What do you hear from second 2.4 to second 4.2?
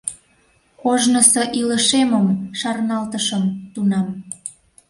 шарналтышым тунам.